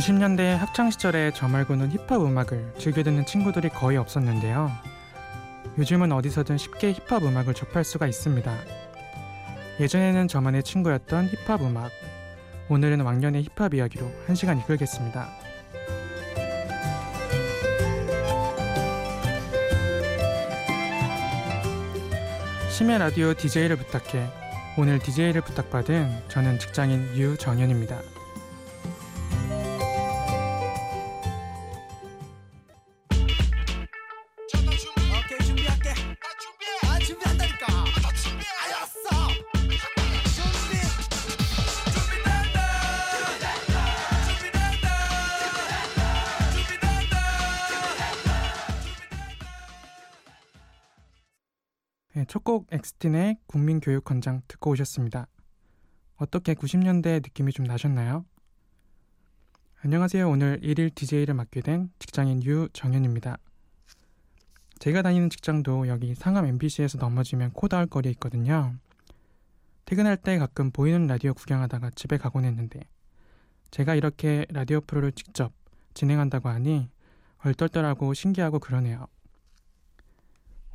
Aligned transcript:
90년대 0.00 0.56
학창 0.56 0.90
시절에 0.90 1.30
저 1.34 1.46
말고는 1.46 1.90
힙합 1.90 2.22
음악을 2.22 2.72
즐겨 2.78 3.02
듣는 3.02 3.26
친구들이 3.26 3.68
거의 3.68 3.98
없었는데요. 3.98 4.72
요즘은 5.76 6.10
어디서든 6.10 6.56
쉽게 6.56 6.94
힙합 6.94 7.22
음악을 7.22 7.52
접할 7.52 7.84
수가 7.84 8.06
있습니다. 8.06 8.50
예전에는 9.78 10.26
저만의 10.26 10.62
친구였던 10.62 11.28
힙합 11.28 11.60
음악. 11.60 11.90
오늘은 12.70 13.02
왕년의 13.02 13.42
힙합 13.42 13.74
이야기로 13.74 14.10
한 14.26 14.34
시간 14.34 14.58
이끌겠습니다. 14.60 15.28
심야 22.70 22.96
라디오 22.96 23.34
DJ를 23.34 23.76
부탁해. 23.76 24.26
오늘 24.78 24.98
DJ를 24.98 25.42
부탁받은 25.42 26.22
저는 26.28 26.58
직장인 26.58 27.14
유정현입니다. 27.14 28.19
네, 52.12 52.24
첫곡 52.24 52.66
엑스틴의 52.72 53.36
국민교육헌장 53.46 54.42
듣고 54.48 54.70
오셨습니다. 54.70 55.28
어떻게 56.16 56.54
90년대 56.54 57.22
느낌이 57.22 57.52
좀 57.52 57.66
나셨나요? 57.66 58.24
안녕하세요. 59.84 60.28
오늘 60.28 60.58
1일 60.60 60.92
DJ를 60.92 61.34
맡게 61.34 61.60
된 61.60 61.92
직장인 62.00 62.42
유정현입니다. 62.42 63.38
제가 64.80 65.02
다니는 65.02 65.30
직장도 65.30 65.86
여기 65.86 66.16
상암 66.16 66.46
MBC에서 66.46 66.98
넘어지면 66.98 67.52
코다할 67.52 67.86
거리에 67.86 68.10
있거든요. 68.12 68.74
퇴근할 69.84 70.16
때 70.16 70.36
가끔 70.38 70.72
보이는 70.72 71.06
라디오 71.06 71.32
구경하다가 71.32 71.90
집에 71.94 72.18
가곤 72.18 72.44
했는데 72.44 72.80
제가 73.70 73.94
이렇게 73.94 74.46
라디오 74.50 74.80
프로를 74.80 75.12
직접 75.12 75.52
진행한다고 75.94 76.48
하니 76.48 76.90
얼떨떨하고 77.44 78.14
신기하고 78.14 78.58
그러네요. 78.58 79.06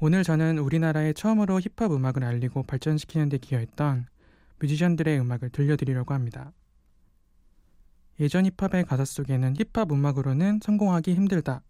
오늘 0.02 0.24
저는 0.24 0.58
우리나라에 0.58 1.14
처음으로 1.14 1.62
힙합 1.62 1.94
음악을 1.94 2.26
알리고 2.26 2.64
발전시키는 2.64 3.30
데 3.30 3.38
기여했던 3.38 4.08
뮤지션들의 4.60 5.20
음악을 5.22 5.52
들려드리려고 5.52 6.14
합니다. 6.14 6.52
예전 8.20 8.46
힙합의 8.46 8.84
가사 8.86 9.06
속에는 9.06 9.56
힙합 9.56 9.92
음악으로는 9.92 10.60
성공하기 10.62 11.16
힘들다. 11.16 11.62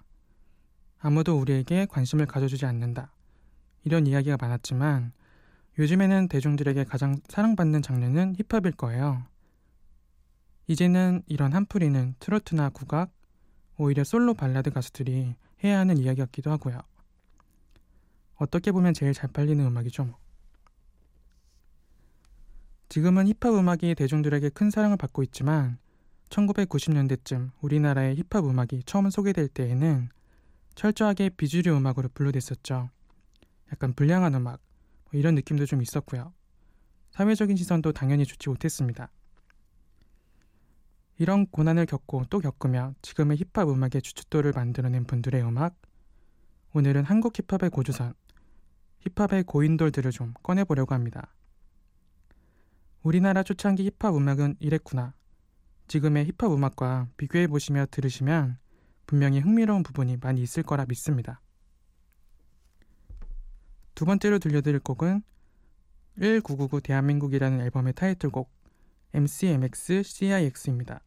아무도 0.97 1.37
우리에게 1.39 1.85
관심을 1.85 2.25
가져주지 2.25 2.65
않는다. 2.65 3.11
이런 3.83 4.07
이야기가 4.07 4.37
많았지만 4.41 5.11
요즘에는 5.77 6.27
대중들에게 6.27 6.83
가장 6.85 7.17
사랑받는 7.29 7.83
장르는 7.83 8.35
힙합일 8.37 8.71
거예요. 8.71 9.23
이제는 10.65 11.21
이런 11.27 11.53
한풀이는 11.53 12.15
트로트나 12.19 12.69
국악, 12.69 13.11
오히려 13.77 14.03
솔로 14.03 14.33
발라드 14.33 14.71
가수들이 14.71 15.35
해야 15.63 15.79
하는 15.79 15.97
이야기 15.99 16.21
같기도 16.21 16.49
하고요. 16.49 16.79
어떻게 18.35 18.71
보면 18.71 18.93
제일 18.93 19.13
잘 19.13 19.29
팔리는 19.31 19.63
음악이죠. 19.65 20.05
뭐. 20.05 20.17
지금은 22.89 23.27
힙합 23.27 23.53
음악이 23.55 23.95
대중들에게 23.95 24.49
큰 24.49 24.69
사랑을 24.69 24.97
받고 24.97 25.23
있지만 25.23 25.77
1990년대쯤 26.29 27.51
우리나라의 27.61 28.15
힙합 28.15 28.45
음악이 28.45 28.83
처음 28.85 29.09
소개될 29.09 29.47
때에는 29.49 30.09
철저하게 30.75 31.29
비주류 31.29 31.75
음악으로 31.75 32.09
분류됐었죠. 32.13 32.89
약간 33.71 33.93
불량한 33.93 34.35
음악 34.35 34.61
뭐 35.05 35.19
이런 35.19 35.35
느낌도 35.35 35.65
좀 35.65 35.81
있었고요. 35.81 36.33
사회적인 37.11 37.55
시선도 37.55 37.93
당연히 37.93 38.25
좋지 38.25 38.49
못했습니다. 38.49 39.09
이런 41.17 41.47
고난을 41.47 41.85
겪고 41.85 42.25
또 42.29 42.39
겪으며 42.39 42.93
지금의 43.01 43.37
힙합 43.37 43.69
음악의 43.69 44.01
주춧돌을 44.01 44.51
만들어낸 44.53 45.05
분들의 45.05 45.41
음악 45.43 45.75
오늘은 46.73 47.05
한국 47.05 47.33
힙합의 47.39 47.69
고주선 47.69 48.13
힙합의 49.05 49.43
고인돌들을 49.43 50.11
좀 50.11 50.33
꺼내보려고 50.43 50.93
합니다. 50.93 51.33
우리나라 53.03 53.43
초창기 53.43 53.85
힙합 53.85 54.15
음악은 54.15 54.55
이랬구나. 54.59 55.13
지금의 55.87 56.25
힙합 56.25 56.51
음악과 56.51 57.09
비교해 57.17 57.47
보시며 57.47 57.85
들으시면 57.91 58.57
분명히 59.05 59.39
흥미로운 59.39 59.83
부분이 59.83 60.17
많이 60.17 60.41
있을 60.41 60.63
거라 60.63 60.85
믿습니다. 60.87 61.41
두 63.93 64.05
번째로 64.05 64.39
들려드릴 64.39 64.79
곡은 64.79 65.21
1999 66.19 66.81
대한민국이라는 66.81 67.61
앨범의 67.61 67.93
타이틀곡 67.93 68.51
MCMX 69.13 70.03
CIX입니다. 70.03 71.01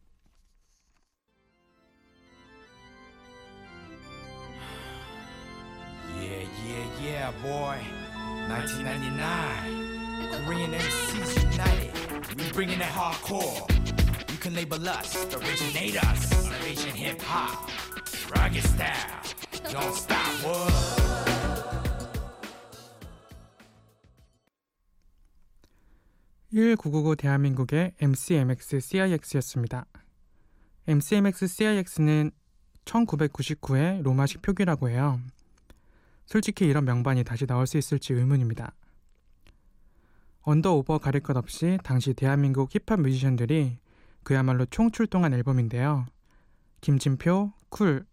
Yeah, 7.29 7.41
boy. 7.41 7.77
1999. 8.47 10.45
Korean 10.45 10.71
MCs 10.71 11.43
united. 11.51 11.91
We 12.37 12.51
bringing 12.51 12.79
it 12.79 12.85
hardcore. 12.85 13.69
You 14.31 14.37
can 14.37 14.55
label 14.55 14.87
us 14.87 15.25
the 15.25 15.37
originators 15.37 16.31
of 16.31 16.65
Asian 16.65 16.95
hip 16.95 17.21
hop. 17.21 17.69
Rugged 18.35 18.63
style. 18.63 19.21
Don't 19.71 19.93
stop, 19.93 20.45
what? 20.45 20.73
1999 26.51 27.15
대한민국의 27.15 27.93
MCMX 28.01 28.79
CIX였습니다. 28.81 29.85
MCMX 30.87 31.47
CIX는 31.47 32.31
1999의 32.85 34.01
로마식 34.01 34.41
표기라고 34.41 34.89
해요. 34.89 35.19
솔직히 36.29 36.65
이런 36.65 36.85
명반이 36.85 37.23
다시 37.23 37.47
나올 37.47 37.65
수 37.65 37.79
있을지 37.79 38.13
의문입니다. 38.13 38.71
언더 40.41 40.75
오버 40.75 40.99
가릴 40.99 41.21
것 41.21 41.35
없이 41.35 41.79
당시 41.83 42.13
대한민국 42.13 42.69
힙합 42.71 42.99
뮤지션들이 43.01 43.79
그야말로 44.21 44.67
총출동한 44.67 45.33
앨범인데요. 45.33 46.05
김진표, 46.81 47.51
쿨, 47.69 48.05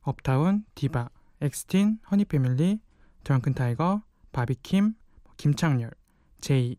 업타운, 0.00 0.64
디바, 0.76 1.10
엑스틴, 1.42 1.98
허니패밀리, 2.10 2.80
드렁큰 3.22 3.52
타이거, 3.52 4.00
바비킴, 4.32 4.94
김창렬, 5.36 5.90
제이 6.40 6.76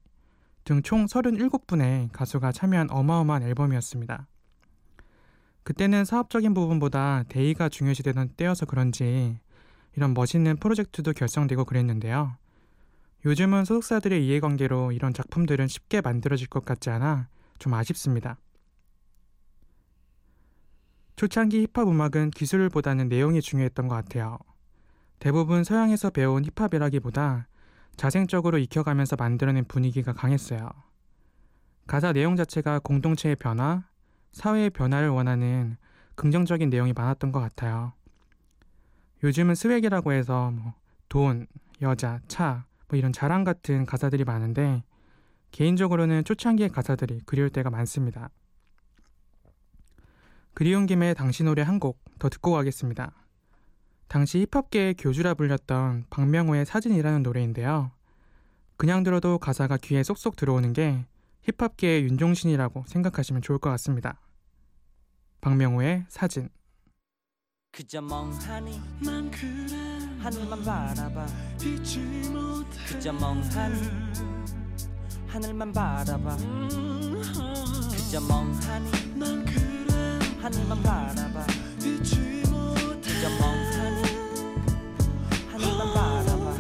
등 0.64 0.82
총 0.82 1.06
37분의 1.06 2.10
가수가 2.12 2.52
참여한 2.52 2.90
어마어마한 2.90 3.44
앨범이었습니다. 3.44 4.28
그때는 5.62 6.04
사업적인 6.04 6.56
부분보다 6.56 7.26
대의가 7.30 7.70
중요시되던 7.70 8.30
때여서 8.38 8.66
그런지 8.66 9.40
이런 9.96 10.14
멋있는 10.14 10.58
프로젝트도 10.58 11.14
결성되고 11.14 11.66
그랬는데요. 11.66 12.36
요즘은 13.26 13.66
소속사들의 13.66 14.26
이해관계로 14.26 14.92
이런 14.92 15.14
작품들은 15.14 15.68
쉽게 15.68 16.02
만들어질 16.02 16.48
것 16.48 16.64
같지 16.64 16.90
않아 16.90 17.28
좀 17.58 17.74
아쉽습니다. 17.74 18.38
초창기 21.18 21.64
힙합 21.64 21.90
음악은 21.90 22.32
기술보다는 22.32 23.10
내용이 23.10 23.42
중요했던 23.42 23.90
것 23.90 23.96
같아요. 23.96 24.38
대부분 25.20 25.66
서양에서 25.66 26.12
배운 26.12 26.46
힙합이라기보다 26.46 27.48
자생적으로 27.98 28.58
익혀가면서 28.58 29.18
만들어낸 29.18 29.66
분위기가 29.66 30.14
강했어요. 30.14 30.70
가사 31.88 32.14
내용 32.14 32.38
자체가 32.38 32.80
공동체의 32.80 33.36
변화, 33.36 33.84
사회의 34.32 34.70
변화를 34.70 35.10
원하는 35.10 35.76
긍정적인 36.16 36.70
내용이 36.70 36.94
많았던 36.94 37.34
것 37.34 37.42
같아요. 37.42 37.92
요즘은 39.24 39.56
스웩이라고 39.56 40.14
해서 40.14 40.52
뭐 40.52 40.74
돈, 41.10 41.48
여자, 41.82 42.20
차, 42.28 42.66
뭐 42.88 42.98
이런 42.98 43.12
자랑 43.12 43.44
같은 43.44 43.86
가사들이 43.86 44.24
많은데 44.24 44.84
개인적으로는 45.52 46.24
초창기의 46.24 46.70
가사들이 46.70 47.22
그리울 47.26 47.50
때가 47.50 47.70
많습니다. 47.70 48.30
그리운 50.54 50.86
김에 50.86 51.14
당시 51.14 51.44
노래 51.44 51.62
한 51.62 51.80
곡 51.80 52.10
더 52.20 52.28
듣고 52.30 52.52
가겠습니다. 52.52 53.14
당시 54.10 54.46
힙합계의 54.52 54.96
교주라 54.96 55.36
불렸던 55.36 56.06
박명호의 56.10 56.66
사진이라는 56.66 57.24
노래인데요. 57.24 57.92
그냥 58.76 59.04
들어도 59.04 59.38
가사가 59.40 59.78
귀에 59.78 60.04
쏙쏙 60.04 60.36
들어오는 60.36 60.74
게 60.74 61.06
힙합계의 61.44 62.04
윤종신이라고 62.04 62.84
생각하시면 62.88 63.42
좋을 63.42 63.58
것 63.60 63.70
같습니다. 63.72 64.20
박명호의 65.42 66.06
사진 66.10 66.50
그저 67.72 68.02
멍하니 68.02 68.82
난 69.02 69.32
그래. 69.32 70.00
하늘만 70.20 70.64
바라봐. 70.64 71.26
잊지 71.64 72.00
못해. 72.30 72.70
그저 72.88 73.14
멍하니 73.14 73.88
하늘만 75.28 75.72
바라봐. 75.72 76.38
그저 77.92 78.20
멍하니 78.22 78.92
난 79.18 79.46
그래. 79.46 80.20
하늘만 80.42 80.82
바라봐. 80.84 81.46
그저 81.80 83.30
멍하니 83.40 84.04
하늘만 85.52 85.94
바라봐. 85.94 86.58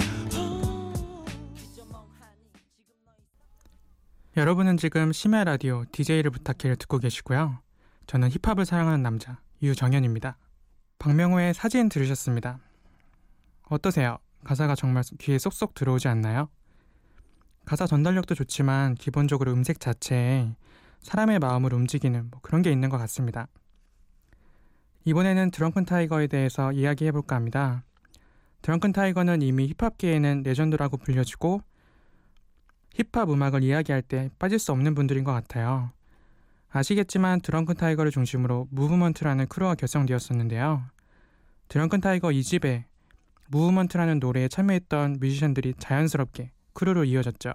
그저 1.55 1.85
멍하니 1.85 2.45
지금 2.77 2.95
너희 3.03 3.17
여러분은 4.37 4.77
지금 4.77 5.11
심야 5.11 5.43
라디오 5.43 5.83
DJ를 5.91 6.31
부탁해를 6.31 6.77
듣고 6.77 6.99
계시고요. 6.99 7.59
저는 8.07 8.29
힙합을 8.29 8.65
사랑하는 8.65 9.03
남자 9.03 9.39
유정현입니다. 9.61 10.37
박명호의 10.99 11.53
사진 11.53 11.87
들으셨습니다. 11.87 12.59
어떠세요? 13.69 14.17
가사가 14.43 14.75
정말 14.75 15.03
귀에 15.19 15.39
쏙쏙 15.39 15.73
들어오지 15.73 16.09
않나요? 16.09 16.49
가사 17.65 17.87
전달력도 17.87 18.35
좋지만 18.35 18.95
기본적으로 18.95 19.53
음색 19.53 19.79
자체에 19.79 20.55
사람의 21.01 21.39
마음을 21.39 21.73
움직이는 21.73 22.29
뭐 22.29 22.41
그런 22.41 22.61
게 22.61 22.69
있는 22.69 22.89
것 22.89 22.97
같습니다. 22.97 23.47
이번에는 25.05 25.51
드렁큰 25.51 25.85
타이거에 25.85 26.27
대해서 26.27 26.73
이야기해 26.73 27.13
볼까 27.13 27.37
합니다. 27.37 27.85
드렁큰 28.61 28.91
타이거는 28.91 29.41
이미 29.41 29.73
힙합계에는 29.79 30.43
레전드라고 30.43 30.97
불려지고 30.97 31.61
힙합 32.93 33.29
음악을 33.29 33.63
이야기할 33.63 34.01
때 34.01 34.29
빠질 34.37 34.59
수 34.59 34.73
없는 34.73 34.95
분들인 34.95 35.23
것 35.23 35.31
같아요. 35.31 35.91
아시겠지만 36.71 37.41
드렁큰 37.41 37.75
타이거를 37.75 38.11
중심으로 38.11 38.67
무브먼트라는 38.71 39.47
크루가 39.47 39.75
결성되었었는데요. 39.75 40.83
드렁큰 41.67 42.01
타이거 42.01 42.29
2집에 42.29 42.83
무브먼트라는 43.47 44.19
노래에 44.19 44.47
참여했던 44.47 45.17
뮤지션들이 45.19 45.73
자연스럽게 45.79 46.51
크루로 46.73 47.05
이어졌죠. 47.05 47.53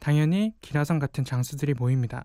당연히 0.00 0.52
기라성 0.60 0.98
같은 0.98 1.24
장수들이 1.24 1.74
모입니다. 1.74 2.24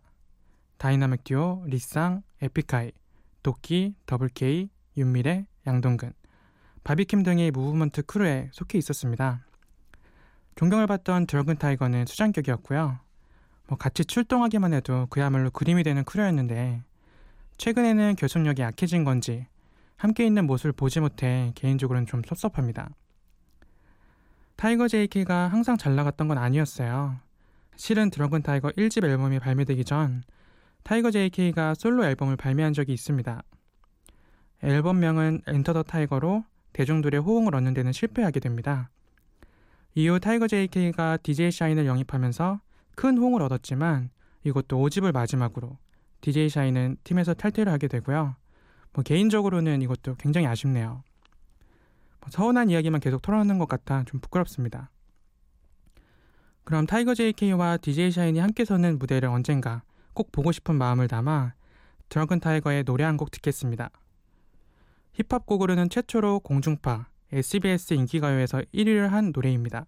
다이나믹 0.77 1.23
듀오, 1.23 1.63
리쌍, 1.67 2.23
에픽하이, 2.41 2.91
도끼, 3.43 3.95
더블K, 4.05 4.69
윤미래, 4.97 5.45
양동근, 5.67 6.13
바비킴 6.83 7.23
등의 7.23 7.51
무브먼트 7.51 8.03
크루에 8.03 8.49
속해 8.53 8.77
있었습니다. 8.79 9.45
존경을 10.55 10.87
받던 10.87 11.27
드렁큰 11.27 11.57
타이거는 11.57 12.05
수장격이었고요. 12.05 12.99
뭐 13.69 13.77
같이 13.77 14.03
출동하기만 14.03 14.73
해도 14.73 15.05
그야말로 15.11 15.51
그림이 15.51 15.83
되는 15.83 16.03
크루였는데 16.03 16.81
최근에는 17.57 18.15
결속력이 18.15 18.63
약해진 18.63 19.03
건지 19.03 19.45
함께 19.95 20.25
있는 20.25 20.47
모습을 20.47 20.71
보지 20.71 20.99
못해 20.99 21.51
개인적으로는 21.53 22.07
좀 22.07 22.23
섭섭합니다. 22.25 22.89
타이거 24.55 24.87
JK가 24.87 25.49
항상 25.49 25.77
잘 25.77 25.95
나갔던 25.95 26.27
건 26.27 26.39
아니었어요. 26.39 27.17
실은 27.75 28.09
드렁큰 28.09 28.41
타이거 28.41 28.69
1집 28.69 29.05
앨범이 29.05 29.39
발매되기 29.39 29.85
전 29.85 30.23
타이거 30.81 31.11
JK가 31.11 31.75
솔로 31.75 32.05
앨범을 32.05 32.37
발매한 32.37 32.73
적이 32.73 32.93
있습니다. 32.93 33.43
앨범명은 34.63 35.41
Enter 35.45 35.73
the 35.73 35.83
Tiger로 35.83 36.43
대중들의 36.73 37.21
호응을 37.21 37.53
얻는 37.53 37.75
데는 37.75 37.91
실패하게 37.91 38.39
됩니다. 38.39 38.89
이후 39.93 40.19
타이거 40.19 40.47
JK가 40.47 41.17
DJ 41.17 41.51
샤인을 41.51 41.85
영입하면서 41.85 42.61
큰 42.99 43.17
호응을 43.17 43.41
얻었지만 43.43 44.09
이것도 44.43 44.77
5집을 44.77 45.13
마지막으로 45.13 45.77
DJ 46.19 46.49
샤인은 46.49 46.97
팀에서 47.05 47.33
탈퇴를 47.33 47.71
하게 47.71 47.87
되고요. 47.87 48.35
뭐 48.91 49.03
개인적으로는 49.05 49.81
이것도 49.81 50.15
굉장히 50.15 50.47
아쉽네요. 50.47 51.05
뭐 52.19 52.29
서운한 52.29 52.69
이야기만 52.69 52.99
계속 52.99 53.21
털어놓는 53.21 53.57
것 53.57 53.69
같아 53.69 54.03
좀 54.03 54.19
부끄럽습니다. 54.19 54.89
그럼 56.65 56.85
타이거 56.85 57.15
JK와 57.15 57.77
DJ 57.77 58.11
샤인이 58.11 58.37
함께 58.37 58.65
서는 58.65 58.99
무대를 58.99 59.29
언젠가 59.29 59.81
꼭 60.13 60.33
보고 60.33 60.51
싶은 60.51 60.75
마음을 60.75 61.07
담아 61.07 61.53
드렁큰 62.09 62.41
타이거의 62.41 62.83
노래 62.83 63.05
한 63.05 63.15
곡 63.15 63.31
듣겠습니다. 63.31 63.91
힙합 65.13 65.45
곡으로는 65.45 65.89
최초로 65.89 66.41
공중파 66.41 67.07
SBS 67.31 67.93
인기가요에서 67.93 68.61
1위를 68.73 69.07
한 69.07 69.31
노래입니다. 69.33 69.85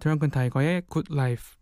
드렁큰 0.00 0.30
타이거의 0.30 0.82
Good 0.90 1.14
Life. 1.14 1.57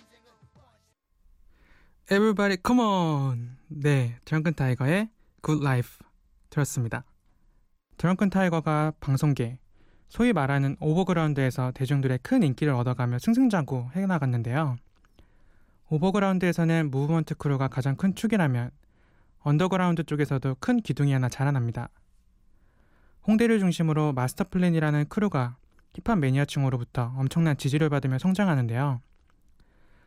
인생은 0.00 0.32
Everybody 2.10 2.56
come 2.64 2.80
on. 2.80 3.56
네, 3.68 4.16
드렁큰 4.24 4.54
타이거의 4.54 5.08
Good 5.44 5.64
Life 5.64 5.98
들었습니다. 6.50 7.04
드렁큰 7.96 8.30
타이거가 8.30 8.92
방송계, 9.00 9.58
소위 10.08 10.32
말하는 10.32 10.76
오버그라운드에서 10.78 11.72
대중들의 11.72 12.20
큰 12.22 12.42
인기를 12.42 12.74
얻어가며 12.74 13.18
승승장구 13.18 13.88
해나갔는데요. 13.96 14.76
오버그라운드에서는 15.92 16.90
무브먼트 16.90 17.34
크루가 17.34 17.68
가장 17.68 17.96
큰 17.96 18.14
축이라면 18.14 18.70
언더그라운드 19.40 20.04
쪽에서도 20.04 20.56
큰 20.58 20.80
기둥이 20.80 21.12
하나 21.12 21.28
자라납니다. 21.28 21.90
홍대를 23.26 23.58
중심으로 23.58 24.14
마스터 24.14 24.44
플랜이라는 24.48 25.10
크루가 25.10 25.56
힙합 25.92 26.18
매니아층으로부터 26.18 27.12
엄청난 27.18 27.58
지지를 27.58 27.90
받으며 27.90 28.18
성장하는데요. 28.18 29.02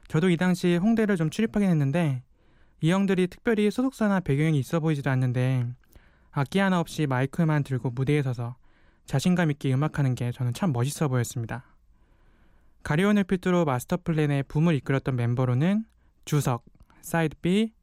저도 0.07 0.31
이 0.31 0.37
당시 0.37 0.75
홍대를 0.75 1.17
좀 1.17 1.29
출입하긴 1.29 1.69
했는데 1.69 2.23
이 2.81 2.91
형들이 2.91 3.27
특별히 3.27 3.69
소속사나 3.69 4.21
배경이 4.21 4.57
있어 4.57 4.79
보이지도 4.79 5.11
않는데 5.11 5.67
악기 6.31 6.57
하나 6.57 6.79
없이 6.79 7.05
마이크만 7.05 7.63
들고 7.63 7.91
무대에 7.91 8.23
서서 8.23 8.55
자신감 9.05 9.51
있게 9.51 9.71
음악하는 9.71 10.15
게 10.15 10.31
저는 10.31 10.53
참 10.53 10.73
멋있어 10.73 11.09
보였습니다. 11.09 11.74
가리온을 12.85 13.23
필두로 13.23 13.65
마스터 13.65 13.97
플랜의 13.97 14.43
붐을 14.43 14.75
이끌었던 14.75 15.15
멤버로는 15.15 15.85
주석, 16.23 16.63
사이드 17.01 17.35
B, 17.41 17.73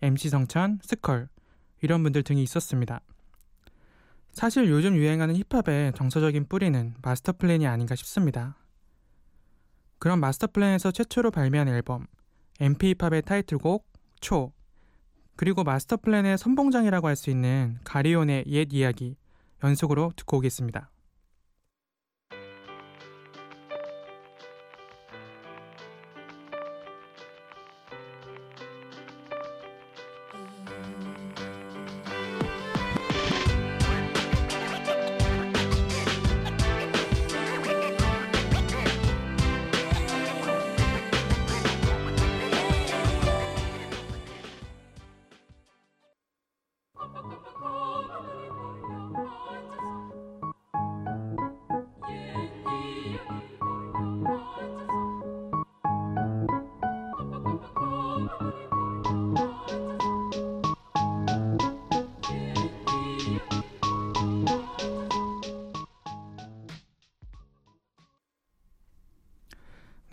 MC 0.00 0.30
성천, 0.30 0.78
스컬 0.82 1.28
이런 1.82 2.02
분들 2.02 2.22
등이 2.22 2.42
있었습니다. 2.42 3.02
사실 4.32 4.70
요즘 4.70 4.96
유행하는 4.96 5.36
힙합의 5.36 5.92
정서적인 5.92 6.46
뿌리는 6.48 6.94
마스터 7.02 7.32
플랜이 7.32 7.66
아닌가 7.66 7.94
싶습니다. 7.96 8.56
그런 9.98 10.20
마스터 10.20 10.46
플랜에서 10.46 10.90
최초로 10.90 11.32
발매한 11.32 11.68
앨범 11.68 12.06
MP 12.58 12.94
힙합의 12.98 13.22
타이틀곡 13.22 13.86
초 14.22 14.54
그리고 15.36 15.64
마스터 15.64 15.98
플랜의 15.98 16.38
선봉장이라고 16.38 17.08
할 17.08 17.16
수 17.16 17.28
있는 17.28 17.78
가리온의 17.84 18.44
옛 18.46 18.72
이야기 18.72 19.16
연속으로 19.62 20.12
듣고 20.16 20.38
오겠습니다. 20.38 20.90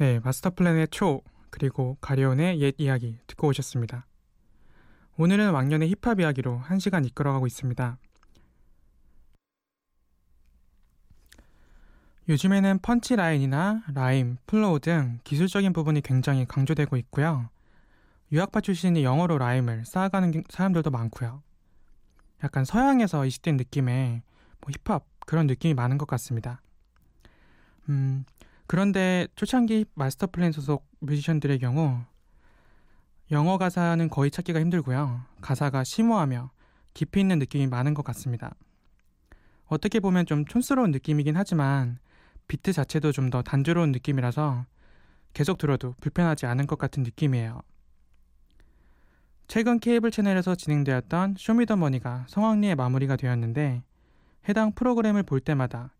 네, 0.04 0.20
마스터 0.20 0.50
플랜의 0.50 0.90
초 0.90 1.22
그리고 1.50 1.98
가리온의 2.02 2.60
옛 2.60 2.76
이야기 2.78 3.18
듣고 3.26 3.48
오셨습니다. 3.48 4.06
오늘은 5.16 5.52
왕년의 5.52 5.90
힙합 5.92 6.20
이야기로 6.20 6.58
한 6.58 6.78
시간 6.78 7.06
이끌어가고 7.06 7.48
있습니다. 7.48 7.98
요즘에는 12.28 12.80
punch 12.80 13.16
line이나 13.16 13.84
rhyme, 13.94 14.36
flow 14.46 14.82
등 14.82 15.20
기술적인 15.24 15.72
부분이 15.72 16.02
굉장히 16.02 16.46
강조되고 16.46 16.98
있고요. 16.98 17.48
유학파 18.34 18.60
출신이 18.60 19.06
영어로 19.06 19.38
rhyme을 19.38 19.86
쌓아가는 19.86 20.32
게- 20.32 20.44
사람들도 20.50 20.92
많고요. 20.92 21.42
약간 22.44 22.66
서양에서 22.66 23.26
이식된 23.26 23.56
느낌의 23.56 24.22
뭐 24.60 24.70
힙합 24.70 25.06
그런 25.26 25.48
느낌이 25.48 25.74
많은 25.74 25.98
것 25.98 26.10
같습니다. 26.10 26.62
음, 27.88 28.26
그런데 28.68 29.28
초창기 29.36 29.86
마스터 29.94 30.28
플랜 30.28 30.52
소속 30.52 30.88
뮤지션들의 31.00 31.60
경우 31.60 32.00
영어 33.32 33.58
가사는 33.58 34.10
거의 34.10 34.32
찾기가 34.32 34.60
힘들고요. 34.60 35.22
가사가 35.42 35.84
심오하며 35.84 36.52
깊이 36.94 37.20
있는 37.20 37.40
느낌이 37.40 37.68
많은 37.68 37.94
것 37.94 38.04
같습니다. 38.06 38.56
어떻게 39.66 40.00
보면 40.00 40.26
좀 40.26 40.46
촌스러운 40.46 40.92
느낌이긴 40.92 41.36
하지만 41.36 41.98
비트 42.48 42.74
자체도 42.74 43.12
좀 43.12 43.30
더 43.30 43.42
단조로운 43.42 43.92
느낌이라서 43.92 44.66
계속 45.34 45.58
들어도 45.58 45.96
불편하지 46.02 46.46
않은 46.46 46.68
것 46.68 46.78
같은 46.78 47.02
느낌이에요. 47.04 47.62
최근 49.48 49.80
케이블 49.80 50.12
채널에서 50.12 50.56
진행되었던 50.56 51.36
쇼미더머니가 51.38 52.26
성황리에 52.28 52.76
마무리가 52.76 53.16
되었는데 53.16 53.84
해당 54.48 54.72
프로그램을 54.74 55.24
볼 55.24 55.40
때마다 55.40 55.92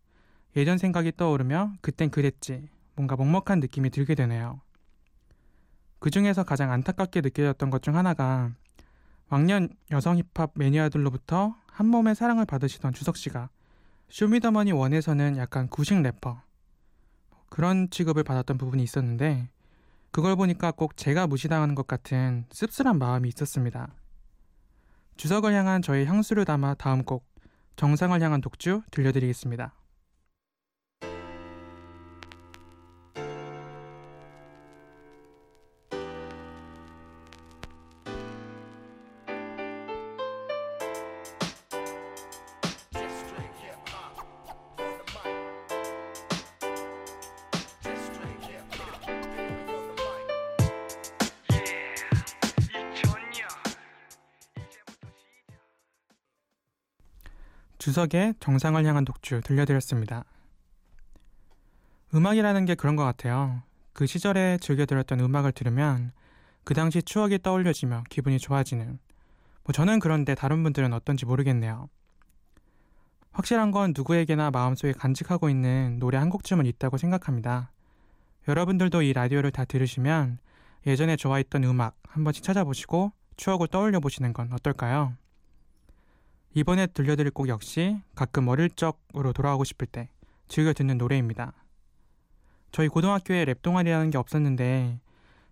예전 0.56 0.78
생각이 0.78 1.12
떠오르며 1.16 1.72
그땐 1.80 2.10
그랬지 2.10 2.68
뭔가 2.94 3.16
먹먹한 3.16 3.60
느낌이 3.60 3.90
들게 3.90 4.14
되네요. 4.14 4.60
그 5.98 6.10
중에서 6.10 6.44
가장 6.44 6.70
안타깝게 6.70 7.20
느껴졌던 7.22 7.70
것 7.70 7.82
중 7.82 7.96
하나가 7.96 8.50
왕년 9.28 9.68
여성 9.90 10.16
힙합 10.18 10.52
매니아들로부터 10.54 11.56
한 11.66 11.86
몸의 11.86 12.14
사랑을 12.14 12.44
받으시던 12.44 12.92
주석 12.92 13.16
씨가 13.16 13.48
쇼미더머니 14.10 14.72
1에서는 14.72 15.36
약간 15.38 15.68
구식 15.68 16.00
래퍼 16.00 16.40
그런 17.48 17.88
취급을 17.90 18.22
받았던 18.22 18.58
부분이 18.58 18.82
있었는데 18.82 19.48
그걸 20.10 20.36
보니까 20.36 20.70
꼭 20.70 20.96
제가 20.96 21.26
무시당하는 21.26 21.74
것 21.74 21.86
같은 21.86 22.44
씁쓸한 22.50 22.98
마음이 22.98 23.28
있었습니다. 23.30 23.88
주석을 25.16 25.52
향한 25.54 25.82
저의 25.82 26.06
향수를 26.06 26.44
담아 26.44 26.74
다음 26.74 27.02
곡 27.02 27.26
정상을 27.76 28.20
향한 28.20 28.40
독주 28.40 28.82
들려드리겠습니다. 28.92 29.72
주석의 57.84 58.36
정상을 58.40 58.82
향한 58.86 59.04
독주 59.04 59.42
들려드렸습니다. 59.44 60.24
음악이라는 62.14 62.64
게 62.64 62.74
그런 62.74 62.96
것 62.96 63.04
같아요. 63.04 63.62
그 63.92 64.06
시절에 64.06 64.56
즐겨 64.62 64.86
들었던 64.86 65.20
음악을 65.20 65.52
들으면 65.52 66.12
그 66.64 66.72
당시 66.72 67.02
추억이 67.02 67.40
떠올려지며 67.42 68.04
기분이 68.08 68.38
좋아지는. 68.38 68.98
뭐 69.64 69.72
저는 69.74 69.98
그런데 69.98 70.34
다른 70.34 70.62
분들은 70.62 70.94
어떤지 70.94 71.26
모르겠네요. 71.26 71.90
확실한 73.32 73.70
건 73.70 73.92
누구에게나 73.94 74.50
마음속에 74.50 74.94
간직하고 74.94 75.50
있는 75.50 75.98
노래 75.98 76.16
한 76.16 76.30
곡쯤은 76.30 76.64
있다고 76.64 76.96
생각합니다. 76.96 77.70
여러분들도 78.48 79.02
이 79.02 79.12
라디오를 79.12 79.50
다 79.50 79.66
들으시면 79.66 80.38
예전에 80.86 81.16
좋아했던 81.16 81.64
음악 81.64 81.98
한 82.08 82.24
번씩 82.24 82.44
찾아보시고 82.44 83.12
추억을 83.36 83.68
떠올려 83.68 84.00
보시는 84.00 84.32
건 84.32 84.50
어떨까요? 84.54 85.18
이번에 86.56 86.86
들려드릴 86.86 87.32
곡 87.32 87.48
역시 87.48 88.00
가끔 88.14 88.46
어릴 88.46 88.70
적으로 88.70 89.32
돌아가고 89.32 89.64
싶을 89.64 89.88
때 89.88 90.08
즐겨 90.46 90.72
듣는 90.72 90.98
노래입니다. 90.98 91.52
저희 92.70 92.86
고등학교에 92.86 93.44
랩 93.44 93.60
동아리라는 93.60 94.10
게 94.10 94.18
없었는데 94.18 95.00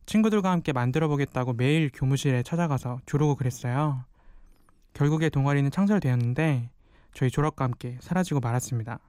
친구들과 0.07 0.53
함께 0.53 0.73
만들어 0.73 1.09
보겠다고 1.09 1.55
매일 1.55 1.91
교무실에 1.93 2.45
찾아가서 2.45 3.01
조르고 3.05 3.35
그랬어요. 3.35 4.05
결국에 4.95 5.29
동아리는 5.29 5.69
창설되었는데 5.73 6.71
저희 7.15 7.31
졸업과 7.31 7.65
함께 7.65 7.99
사라지고 8.01 8.39
말았습니다. 8.39 9.01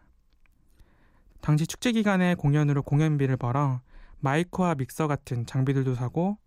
당시 1.42 1.68
축제 1.68 1.92
기간에 1.92 2.34
공연으로 2.34 2.82
공연비를 2.82 3.38
벌어 3.38 3.82
마이크와 4.20 4.76
믹서 4.76 5.08
같은 5.08 5.46
장비들도 5.46 5.94
사고 5.94 6.38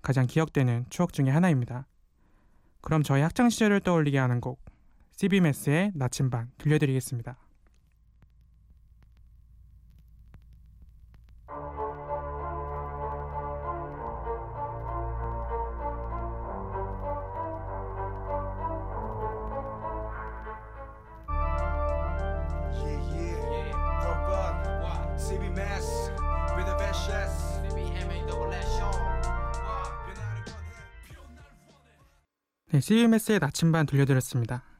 가장 0.00 0.26
기억되는 0.26 0.86
추억 0.88 1.12
중의 1.12 1.32
하나입니다. 1.32 1.86
그럼 2.80 3.02
저희 3.02 3.20
학창 3.20 3.50
시절을 3.50 3.80
떠올리게 3.80 4.16
하는 4.18 4.40
곡 4.40 4.64
CB메스의 5.16 5.92
나침반 5.94 6.50
들려드리겠습니다. 6.58 7.38
네, 32.68 32.80
CB 32.82 32.96
Mass의 32.96 33.38
나침반 33.38 33.86
들려드렸습니다. 33.86 34.75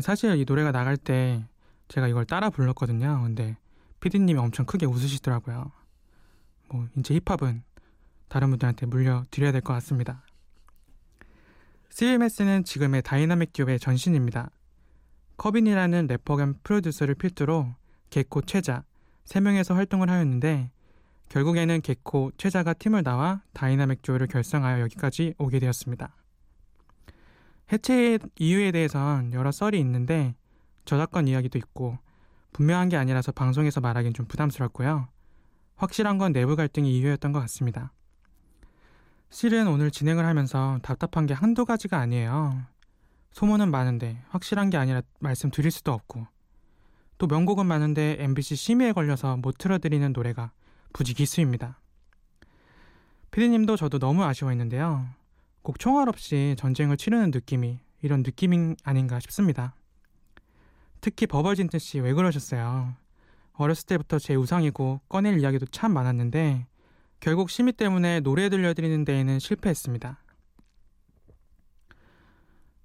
사실 0.00 0.36
이 0.36 0.44
노래가 0.44 0.72
나갈 0.72 0.96
때 0.96 1.44
제가 1.88 2.08
이걸 2.08 2.24
따라 2.24 2.50
불렀거든요. 2.50 3.22
근데 3.22 3.56
피디님이 4.00 4.38
엄청 4.38 4.66
크게 4.66 4.86
웃으시더라고요. 4.86 5.72
뭐 6.68 6.88
이제 6.98 7.14
힙합은 7.24 7.62
다른 8.28 8.50
분들한테 8.50 8.86
물려드려야 8.86 9.52
될 9.52 9.60
것 9.60 9.72
같습니다. 9.74 10.22
CMS는 11.90 12.64
지금의 12.64 13.02
다이나믹 13.02 13.52
듀오의 13.52 13.78
전신입니다. 13.78 14.50
커빈이라는 15.38 16.06
래퍼 16.08 16.36
겸 16.36 16.54
프로듀서를 16.62 17.14
필두로 17.14 17.74
개코, 18.10 18.42
최자 18.42 18.84
3명이서 19.24 19.74
활동을 19.74 20.10
하였는데 20.10 20.70
결국에는 21.28 21.80
개코, 21.80 22.32
최자가 22.36 22.74
팀을 22.74 23.02
나와 23.02 23.42
다이나믹 23.52 24.02
듀오를 24.02 24.26
결성하여 24.26 24.80
여기까지 24.82 25.34
오게 25.38 25.58
되었습니다. 25.58 26.14
해체 27.72 28.18
이유에 28.38 28.70
대해선 28.72 29.32
여러 29.32 29.50
썰이 29.50 29.78
있는데 29.80 30.34
저작권 30.84 31.26
이야기도 31.28 31.58
있고 31.58 31.98
분명한 32.52 32.88
게 32.88 32.96
아니라서 32.96 33.32
방송에서 33.32 33.80
말하기는 33.80 34.14
좀 34.14 34.26
부담스럽고요. 34.26 35.08
확실한 35.76 36.18
건 36.18 36.32
내부 36.32 36.56
갈등이 36.56 36.96
이유였던 36.96 37.32
것 37.32 37.40
같습니다. 37.40 37.92
실은 39.28 39.66
오늘 39.66 39.90
진행을 39.90 40.24
하면서 40.24 40.78
답답한 40.82 41.26
게 41.26 41.34
한두 41.34 41.64
가지가 41.64 41.98
아니에요. 41.98 42.62
소문은 43.32 43.70
많은데 43.70 44.22
확실한 44.28 44.70
게 44.70 44.78
아니라 44.78 45.02
말씀드릴 45.20 45.70
수도 45.70 45.92
없고 45.92 46.26
또 47.18 47.26
명곡은 47.26 47.66
많은데 47.66 48.16
MBC 48.20 48.56
심의에 48.56 48.92
걸려서 48.92 49.36
못 49.36 49.58
틀어드리는 49.58 50.12
노래가 50.12 50.52
부지 50.92 51.12
기수입니다. 51.12 51.78
피디님도 53.30 53.76
저도 53.76 53.98
너무 53.98 54.24
아쉬워했는데요. 54.24 55.06
꼭 55.66 55.80
총알 55.80 56.08
없이 56.08 56.54
전쟁을 56.60 56.96
치르는 56.96 57.32
느낌이 57.32 57.80
이런 58.00 58.22
느낌이 58.22 58.76
아닌가 58.84 59.18
싶습니다. 59.18 59.74
특히 61.00 61.26
버벌진트 61.26 61.80
씨 61.80 61.98
왜 61.98 62.12
그러셨어요? 62.12 62.94
어렸을 63.54 63.86
때부터 63.86 64.20
제 64.20 64.36
우상이고 64.36 65.00
꺼낼 65.08 65.40
이야기도 65.40 65.66
참 65.66 65.92
많았는데 65.92 66.68
결국 67.18 67.50
심의 67.50 67.72
때문에 67.72 68.20
노래 68.20 68.48
들려드리는 68.48 69.04
데에는 69.04 69.40
실패했습니다. 69.40 70.22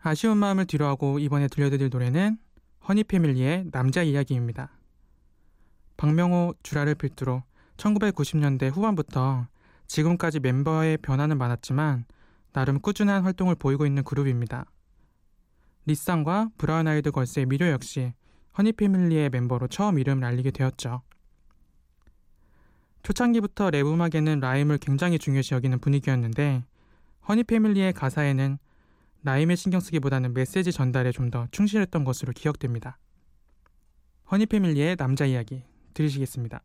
아쉬운 0.01 0.37
마음을 0.37 0.65
뒤로하고 0.65 1.19
이번에 1.19 1.49
들려드릴 1.49 1.91
노래는 1.91 2.39
허니패밀리의 2.89 3.65
남자 3.71 4.01
이야기입니다. 4.01 4.71
박명호 5.97 6.55
주라를 6.63 6.95
필두로 6.95 7.43
1990년대 7.77 8.71
후반부터 8.71 9.45
지금까지 9.85 10.39
멤버의 10.39 10.97
변화는 10.97 11.37
많았지만 11.37 12.05
나름 12.53 12.79
꾸준한 12.79 13.23
활동을 13.23 13.55
보이고 13.55 13.85
있는 13.85 14.03
그룹입니다. 14.03 14.65
리쌍과 15.85 16.51
브라운 16.57 16.87
아이드 16.87 17.11
걸스의 17.11 17.45
미료 17.45 17.69
역시 17.69 18.13
허니패밀리의 18.57 19.29
멤버로 19.29 19.67
처음 19.67 19.97
이름을 19.97 20.23
알리게 20.23 20.51
되었죠. 20.51 21.01
초창기부터 23.03 23.71
랩 23.71 23.87
음악에는 23.87 24.39
rhyme을 24.41 24.77
굉장히 24.77 25.17
중요시 25.17 25.53
여기는 25.53 25.79
분위기였는데 25.79 26.63
허니패밀리의 27.27 27.93
가사에는 27.93 28.57
rhyme에 29.23 29.55
신경 29.55 29.79
쓰기보다는 29.79 30.33
메시지 30.33 30.71
전달에 30.71 31.11
좀 31.11 31.31
더 31.31 31.47
충실했던 31.51 32.03
것으로 32.03 32.33
기억됩니다. 32.33 32.97
허니패밀리의 34.31 34.97
남자 34.97 35.25
이야기 35.25 35.63
들으시겠습니다. 35.93 36.61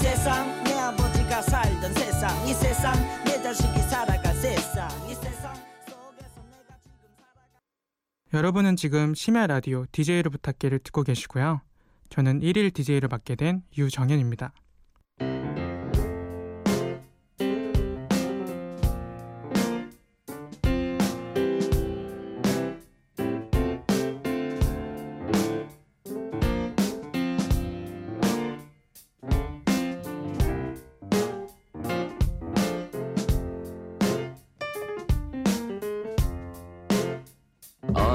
세상 0.00 0.64
내 0.64 0.72
아버지가 0.74 1.42
살던 1.42 1.92
세상 1.94 2.48
이 2.48 2.54
세상 2.54 2.94
내 3.24 3.42
자식이 3.42 3.78
살아갈 3.80 4.34
세상 4.36 4.88
이 5.08 5.14
세상 5.14 5.54
속에서 5.86 6.40
내가 6.50 6.78
지금 6.80 6.98
살아가 7.18 7.60
여러분은 8.32 8.76
지금 8.76 9.14
심야 9.14 9.46
라디오 9.48 9.86
DJ를 9.90 10.30
부탁해를 10.30 10.78
듣고 10.78 11.02
계시고요. 11.02 11.62
저는 12.10 12.40
1일 12.40 12.72
DJ를 12.74 13.08
맡게 13.08 13.34
된 13.34 13.62
유정현입니다. 13.76 14.52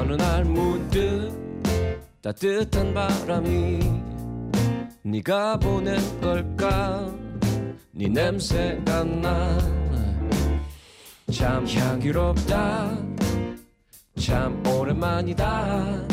어느 0.04 0.14
날 0.14 0.44
문득 0.44 1.32
따뜻한 2.22 2.94
바람이 2.94 3.80
네가 5.04 5.58
보낸 5.58 5.98
걸까? 6.20 7.10
네 7.92 8.08
냄새가 8.10 9.04
나 9.06 9.84
참 11.34 11.68
향기롭다. 11.68 12.96
참 14.20 14.64
오랜만이다. 14.68 16.08